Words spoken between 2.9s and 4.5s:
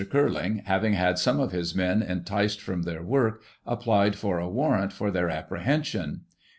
work, applied for a